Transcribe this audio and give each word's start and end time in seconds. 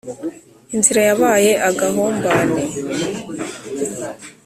Inzira 0.75 1.01
yabaye 1.09 1.51
agahombane! 1.69 2.61